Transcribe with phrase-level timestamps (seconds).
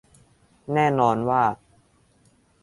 [0.73, 1.43] แน่นอนว่า